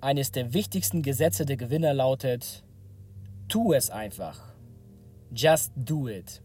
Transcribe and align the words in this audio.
eines 0.00 0.32
der 0.32 0.52
wichtigsten 0.52 1.02
Gesetze 1.02 1.44
der 1.44 1.56
Gewinner 1.56 1.94
lautet, 1.94 2.64
tu 3.48 3.72
es 3.72 3.90
einfach. 3.90 4.40
Just 5.34 5.72
do 5.76 6.08
it. 6.08 6.42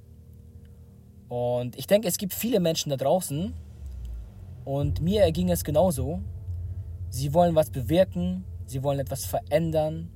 Und 1.29 1.77
ich 1.77 1.87
denke, 1.87 2.07
es 2.07 2.17
gibt 2.17 2.33
viele 2.33 2.59
Menschen 2.59 2.89
da 2.89 2.97
draußen, 2.97 3.53
und 4.65 5.01
mir 5.01 5.21
erging 5.21 5.49
es 5.49 5.63
genauso. 5.63 6.21
Sie 7.09 7.33
wollen 7.33 7.55
was 7.55 7.69
bewirken, 7.69 8.45
sie 8.65 8.83
wollen 8.83 8.99
etwas 8.99 9.25
verändern, 9.25 10.09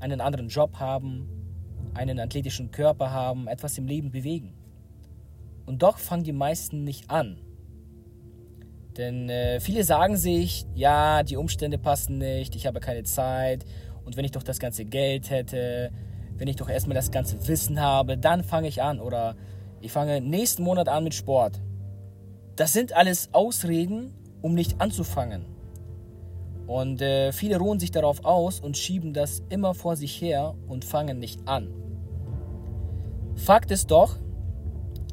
einen 0.00 0.20
anderen 0.20 0.48
Job 0.48 0.78
haben, 0.78 1.28
einen 1.94 2.18
athletischen 2.18 2.70
Körper 2.70 3.10
haben, 3.10 3.46
etwas 3.46 3.76
im 3.78 3.86
Leben 3.86 4.10
bewegen. 4.10 4.54
Und 5.66 5.82
doch 5.82 5.98
fangen 5.98 6.24
die 6.24 6.32
meisten 6.32 6.84
nicht 6.84 7.10
an. 7.10 7.38
Denn 9.00 9.30
äh, 9.30 9.60
viele 9.60 9.82
sagen 9.82 10.18
sich, 10.18 10.66
ja, 10.74 11.22
die 11.22 11.38
Umstände 11.38 11.78
passen 11.78 12.18
nicht, 12.18 12.54
ich 12.54 12.66
habe 12.66 12.80
keine 12.80 13.02
Zeit 13.02 13.64
und 14.04 14.18
wenn 14.18 14.26
ich 14.26 14.30
doch 14.30 14.42
das 14.42 14.58
ganze 14.58 14.84
Geld 14.84 15.30
hätte, 15.30 15.90
wenn 16.36 16.48
ich 16.48 16.56
doch 16.56 16.68
erstmal 16.68 16.96
das 16.96 17.10
ganze 17.10 17.48
Wissen 17.48 17.80
habe, 17.80 18.18
dann 18.18 18.44
fange 18.44 18.68
ich 18.68 18.82
an 18.82 19.00
oder 19.00 19.36
ich 19.80 19.90
fange 19.90 20.20
nächsten 20.20 20.64
Monat 20.64 20.90
an 20.90 21.02
mit 21.02 21.14
Sport. 21.14 21.62
Das 22.56 22.74
sind 22.74 22.92
alles 22.92 23.30
Ausreden, 23.32 24.12
um 24.42 24.52
nicht 24.54 24.82
anzufangen. 24.82 25.46
Und 26.66 27.00
äh, 27.00 27.32
viele 27.32 27.56
ruhen 27.56 27.80
sich 27.80 27.92
darauf 27.92 28.26
aus 28.26 28.60
und 28.60 28.76
schieben 28.76 29.14
das 29.14 29.42
immer 29.48 29.72
vor 29.72 29.96
sich 29.96 30.20
her 30.20 30.54
und 30.68 30.84
fangen 30.84 31.18
nicht 31.18 31.48
an. 31.48 31.72
Fakt 33.34 33.70
ist 33.70 33.90
doch, 33.90 34.18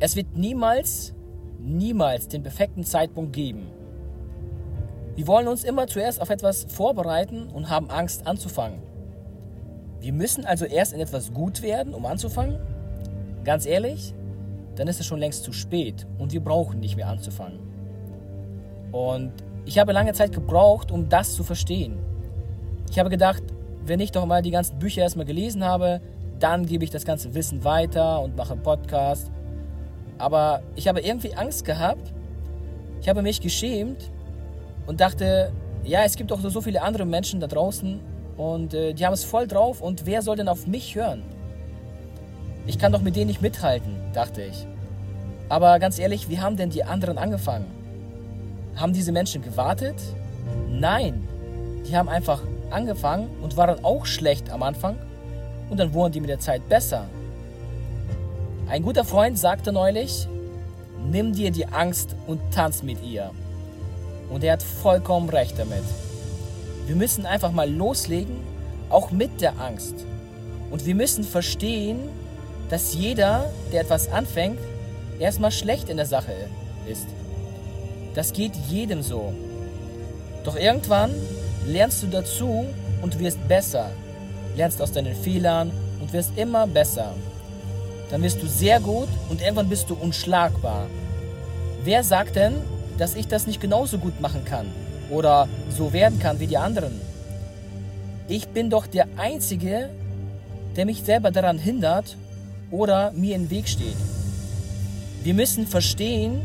es 0.02 0.18
wird 0.18 0.36
niemals, 0.36 1.16
niemals 1.58 2.28
den 2.28 2.44
perfekten 2.44 2.84
Zeitpunkt 2.84 3.32
geben. 3.32 3.77
Wir 5.18 5.26
wollen 5.26 5.48
uns 5.48 5.64
immer 5.64 5.88
zuerst 5.88 6.22
auf 6.22 6.30
etwas 6.30 6.68
vorbereiten 6.70 7.48
und 7.48 7.72
haben 7.72 7.90
Angst 7.90 8.28
anzufangen. 8.28 8.84
Wir 10.00 10.14
müssen 10.14 10.46
also 10.46 10.66
erst 10.66 10.94
in 10.94 11.00
etwas 11.00 11.34
gut 11.34 11.64
werden, 11.64 11.96
um 11.96 12.06
anzufangen? 12.06 12.60
Ganz 13.44 13.66
ehrlich, 13.66 14.14
dann 14.76 14.88
ist 14.88 15.00
es 15.00 15.08
schon 15.08 15.18
längst 15.18 15.44
zu 15.44 15.54
spät 15.54 16.06
und 16.20 16.34
wir 16.34 16.40
brauchen 16.40 16.80
nicht 16.82 16.98
mehr 16.98 17.08
anzufangen. 17.08 17.58
Und 18.92 19.34
ich 19.66 19.80
habe 19.80 19.92
lange 19.92 20.14
Zeit 20.14 20.34
gebraucht, 20.34 20.92
um 20.92 21.10
das 21.10 21.34
zu 21.34 21.44
verstehen. 21.44 21.98
Ich 22.92 23.00
habe 23.00 23.10
gedacht, 23.10 23.42
wenn 23.86 24.00
ich 24.00 24.12
doch 24.12 24.28
mal 24.28 24.44
die 24.44 24.52
ganzen 24.52 24.78
Bücher 24.78 25.02
erstmal 25.02 25.26
gelesen 25.26 25.64
habe, 25.64 26.00
dann 26.40 26.68
gebe 26.68 26.84
ich 26.84 26.92
das 26.92 27.06
ganze 27.06 27.34
Wissen 27.34 27.64
weiter 27.64 28.22
und 28.22 28.36
mache 28.36 28.54
einen 28.54 28.62
Podcast. 28.62 29.32
Aber 30.20 30.62
ich 30.76 30.88
habe 30.88 31.02
irgendwie 31.02 31.34
Angst 31.34 31.66
gehabt. 31.66 32.14
Ich 33.02 33.10
habe 33.10 33.24
mich 33.24 33.42
geschämt 33.42 34.12
und 34.88 35.00
dachte, 35.00 35.52
ja, 35.84 36.04
es 36.04 36.16
gibt 36.16 36.32
doch 36.32 36.40
so 36.42 36.62
viele 36.62 36.82
andere 36.82 37.06
Menschen 37.06 37.40
da 37.40 37.48
draußen 37.48 38.00
und 38.38 38.74
äh, 38.74 38.94
die 38.94 39.06
haben 39.06 39.14
es 39.14 39.24
voll 39.24 39.48
drauf 39.48 39.82
und 39.82 40.06
wer 40.06 40.22
soll 40.22 40.36
denn 40.38 40.48
auf 40.48 40.66
mich 40.66 40.96
hören? 40.96 41.22
Ich 42.66 42.80
kann 42.80 42.92
doch 42.92 43.02
mit 43.02 43.16
denen 43.16 43.28
nicht 43.28 43.42
mithalten, 43.42 43.96
dachte 44.14 44.42
ich. 44.42 44.66
Aber 45.50 45.80
ganz 45.80 46.00
ehrlich, 46.00 46.30
wie 46.30 46.40
haben 46.40 46.58
denn 46.58 46.70
die 46.70 46.84
anderen 46.84 47.18
angefangen? 47.18 47.66
Haben 48.76 48.94
diese 48.94 49.12
Menschen 49.12 49.42
gewartet? 49.42 49.96
Nein, 50.70 51.28
die 51.88 51.96
haben 51.96 52.10
einfach 52.10 52.42
angefangen 52.70 53.30
und 53.42 53.56
waren 53.56 53.84
auch 53.84 54.06
schlecht 54.06 54.50
am 54.50 54.64
Anfang 54.64 54.98
und 55.70 55.80
dann 55.80 55.94
wurden 55.94 56.12
die 56.12 56.20
mit 56.20 56.30
der 56.30 56.40
Zeit 56.40 56.68
besser. 56.68 57.06
Ein 58.70 58.84
guter 58.84 59.06
Freund 59.06 59.40
sagte 59.40 59.72
neulich, 59.72 60.28
nimm 61.10 61.34
dir 61.34 61.52
die 61.52 61.66
Angst 61.68 62.16
und 62.28 62.42
tanz 62.52 62.84
mit 62.84 63.02
ihr. 63.02 63.32
Und 64.30 64.44
er 64.44 64.54
hat 64.54 64.64
vollkommen 64.64 65.30
recht 65.30 65.58
damit. 65.58 65.84
Wir 66.86 66.96
müssen 66.96 67.26
einfach 67.26 67.52
mal 67.52 67.70
loslegen, 67.70 68.38
auch 68.90 69.12
mit 69.12 69.42
der 69.42 69.60
Angst. 69.60 69.96
Und 70.72 70.86
wir 70.86 70.96
müssen 70.96 71.24
verstehen, 71.24 72.00
dass 72.70 72.94
jeder, 72.94 73.50
der 73.72 73.82
etwas 73.82 74.12
anfängt, 74.12 74.60
erstmal 75.20 75.52
schlecht 75.52 75.90
in 75.90 75.98
der 75.98 76.06
Sache 76.06 76.34
ist. 76.90 77.08
Das 78.14 78.34
geht 78.34 78.56
jedem 78.70 79.02
so. 79.02 79.34
Doch 80.44 80.56
irgendwann 80.56 81.12
lernst 81.66 82.04
du 82.04 82.08
dazu 82.08 82.66
und 83.02 83.20
wirst 83.20 83.46
besser. 83.48 83.92
Lernst 84.56 84.82
aus 84.82 84.92
deinen 84.92 85.16
Fehlern 85.16 85.72
und 86.00 86.14
wirst 86.14 86.32
immer 86.38 86.68
besser. 86.68 87.14
Dann 88.10 88.24
wirst 88.24 88.42
du 88.42 88.48
sehr 88.48 88.80
gut 88.80 89.10
und 89.30 89.42
irgendwann 89.42 89.70
bist 89.70 89.90
du 89.90 89.96
unschlagbar. 89.96 90.88
Wer 91.84 92.04
sagt 92.04 92.36
denn, 92.38 92.56
dass 92.98 93.16
ich 93.16 93.28
das 93.28 93.48
nicht 93.48 93.62
genauso 93.62 93.98
gut 93.98 94.20
machen 94.22 94.46
kann 94.46 94.68
oder 95.10 95.48
so 95.70 95.94
werden 95.94 96.20
kann 96.20 96.40
wie 96.40 96.48
die 96.48 96.58
anderen? 96.58 97.00
Ich 98.28 98.50
bin 98.50 98.70
doch 98.70 98.88
der 98.88 99.08
Einzige, 99.18 99.90
der 100.76 100.86
mich 100.86 101.04
selber 101.04 101.32
daran 101.32 101.58
hindert 101.58 102.18
oder 102.72 103.12
mir 103.12 103.36
im 103.36 103.50
Weg 103.50 103.68
steht. 103.68 103.96
Wir 105.24 105.34
müssen 105.34 105.66
verstehen, 105.66 106.42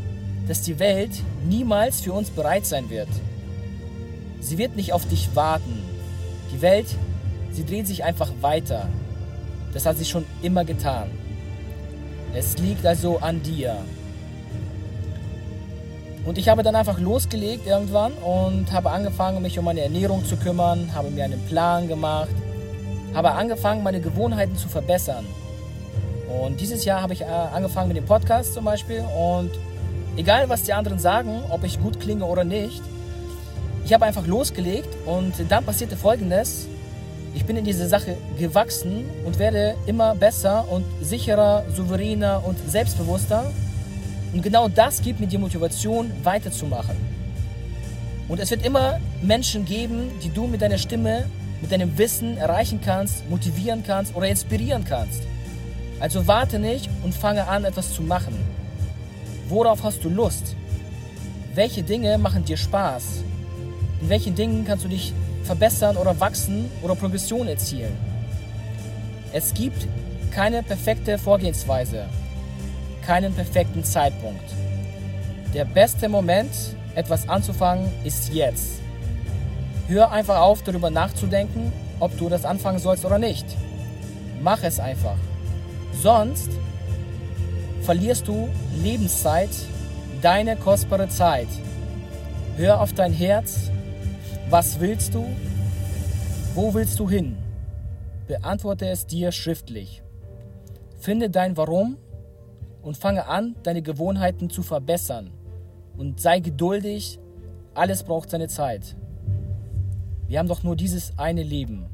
dass 0.47 0.61
die 0.61 0.79
Welt 0.79 1.11
niemals 1.47 2.01
für 2.01 2.13
uns 2.13 2.29
bereit 2.29 2.65
sein 2.65 2.89
wird. 2.89 3.09
Sie 4.41 4.57
wird 4.57 4.75
nicht 4.75 4.93
auf 4.93 5.07
dich 5.07 5.35
warten. 5.35 5.81
Die 6.53 6.61
Welt, 6.61 6.87
sie 7.51 7.65
dreht 7.65 7.87
sich 7.87 8.03
einfach 8.03 8.31
weiter. 8.41 8.89
Das 9.73 9.85
hat 9.85 9.97
sie 9.97 10.05
schon 10.05 10.25
immer 10.41 10.65
getan. 10.65 11.09
Es 12.33 12.57
liegt 12.57 12.85
also 12.85 13.19
an 13.19 13.41
dir. 13.41 13.77
Und 16.25 16.37
ich 16.37 16.47
habe 16.47 16.63
dann 16.63 16.75
einfach 16.75 16.99
losgelegt 16.99 17.67
irgendwann 17.67 18.13
und 18.13 18.71
habe 18.71 18.91
angefangen, 18.91 19.41
mich 19.41 19.59
um 19.59 19.65
meine 19.65 19.81
Ernährung 19.81 20.23
zu 20.25 20.37
kümmern, 20.37 20.91
habe 20.93 21.11
mir 21.11 21.25
einen 21.25 21.41
Plan 21.47 21.87
gemacht, 21.87 22.29
habe 23.13 23.31
angefangen, 23.31 23.83
meine 23.83 23.99
Gewohnheiten 23.99 24.55
zu 24.55 24.69
verbessern. 24.69 25.25
Und 26.41 26.61
dieses 26.61 26.85
Jahr 26.85 27.01
habe 27.01 27.13
ich 27.13 27.21
äh, 27.21 27.25
angefangen 27.25 27.89
mit 27.89 27.97
dem 27.97 28.05
Podcast 28.05 28.53
zum 28.53 28.65
Beispiel. 28.65 29.03
Und 29.17 29.51
egal, 30.15 30.47
was 30.49 30.63
die 30.63 30.73
anderen 30.73 30.97
sagen, 30.97 31.43
ob 31.49 31.63
ich 31.63 31.79
gut 31.81 31.99
klinge 31.99 32.25
oder 32.25 32.43
nicht, 32.43 32.81
ich 33.85 33.93
habe 33.93 34.05
einfach 34.05 34.25
losgelegt 34.25 34.89
und 35.05 35.33
dann 35.49 35.65
passierte 35.65 35.97
Folgendes. 35.97 36.67
Ich 37.35 37.45
bin 37.45 37.57
in 37.57 37.65
diese 37.65 37.87
Sache 37.87 38.15
gewachsen 38.39 39.09
und 39.25 39.39
werde 39.39 39.75
immer 39.87 40.15
besser 40.15 40.65
und 40.69 40.85
sicherer, 41.01 41.65
souveräner 41.75 42.43
und 42.45 42.57
selbstbewusster. 42.69 43.51
Und 44.33 44.41
genau 44.41 44.67
das 44.67 45.01
gibt 45.01 45.19
mir 45.19 45.27
die 45.27 45.37
Motivation, 45.37 46.11
weiterzumachen. 46.23 46.97
Und 48.27 48.39
es 48.39 48.49
wird 48.49 48.65
immer 48.65 48.99
Menschen 49.21 49.63
geben, 49.63 50.09
die 50.23 50.29
du 50.29 50.47
mit 50.47 50.61
deiner 50.61 50.79
Stimme, 50.79 51.25
mit 51.61 51.71
deinem 51.71 51.97
Wissen 51.97 52.37
erreichen 52.37 52.79
kannst, 52.83 53.29
motivieren 53.29 53.83
kannst 53.85 54.15
oder 54.15 54.27
inspirieren 54.27 54.83
kannst. 54.83 55.21
Also 55.99 56.27
warte 56.27 56.57
nicht 56.57 56.89
und 57.03 57.13
fange 57.13 57.47
an, 57.47 57.63
etwas 57.63 57.93
zu 57.93 58.01
machen. 58.01 58.35
Worauf 59.49 59.83
hast 59.83 60.03
du 60.03 60.09
Lust? 60.09 60.55
Welche 61.53 61.83
Dinge 61.83 62.17
machen 62.17 62.43
dir 62.43 62.57
Spaß? 62.57 63.23
In 64.01 64.09
welchen 64.09 64.35
Dingen 64.35 64.65
kannst 64.65 64.83
du 64.83 64.89
dich 64.89 65.13
verbessern 65.43 65.95
oder 65.95 66.19
wachsen 66.19 66.69
oder 66.81 66.95
Progression 66.95 67.47
erzielen? 67.47 67.95
Es 69.31 69.53
gibt 69.53 69.87
keine 70.31 70.63
perfekte 70.63 71.17
Vorgehensweise, 71.17 72.05
keinen 73.05 73.33
perfekten 73.33 73.83
Zeitpunkt. 73.83 74.43
Der 75.53 75.65
beste 75.65 76.09
Moment, 76.09 76.51
etwas 76.95 77.27
anzufangen, 77.29 77.91
ist 78.03 78.33
jetzt. 78.33 78.81
Hör 79.87 80.11
einfach 80.11 80.39
auf, 80.39 80.63
darüber 80.63 80.89
nachzudenken, 80.89 81.71
ob 81.99 82.17
du 82.17 82.29
das 82.29 82.45
anfangen 82.45 82.79
sollst 82.79 83.05
oder 83.05 83.19
nicht. 83.19 83.45
Mach 84.41 84.63
es 84.63 84.79
einfach. 84.79 85.17
Sonst 86.01 86.49
verlierst 87.81 88.27
du 88.27 88.49
Lebenszeit, 88.81 89.49
deine 90.21 90.55
kostbare 90.55 91.09
Zeit. 91.09 91.47
Hör 92.57 92.81
auf 92.81 92.93
dein 92.93 93.13
Herz. 93.13 93.69
Was 94.49 94.79
willst 94.79 95.13
du? 95.13 95.25
Wo 96.55 96.73
willst 96.73 96.99
du 96.99 97.09
hin? 97.09 97.37
Beantworte 98.27 98.87
es 98.87 99.05
dir 99.05 99.31
schriftlich. 99.31 100.01
Finde 100.99 101.29
dein 101.29 101.57
Warum 101.57 101.97
und 102.83 102.97
fange 102.97 103.27
an, 103.27 103.55
deine 103.63 103.81
Gewohnheiten 103.81 104.49
zu 104.49 104.61
verbessern. 104.61 105.31
Und 105.97 106.19
sei 106.19 106.39
geduldig, 106.39 107.19
alles 107.73 108.03
braucht 108.03 108.29
seine 108.29 108.47
Zeit. 108.47 108.95
Wir 110.27 110.39
haben 110.39 110.47
doch 110.47 110.63
nur 110.63 110.75
dieses 110.75 111.17
eine 111.17 111.43
Leben, 111.43 111.87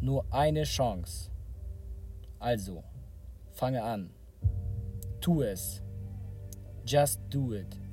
nur 0.00 0.24
eine 0.30 0.64
Chance. 0.64 1.30
Also, 2.38 2.84
fange 3.50 3.82
an. 3.82 4.10
Tu 5.20 5.42
es. 5.42 5.82
Just 6.84 7.20
do 7.30 7.54
it. 7.54 7.87